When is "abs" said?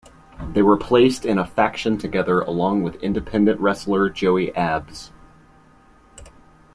4.55-5.11